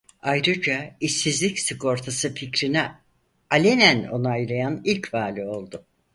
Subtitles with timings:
[0.21, 2.85] Ayrıca işsizlik sigortası fikrini
[3.51, 5.85] alenen onaylayan ilk vali oldu.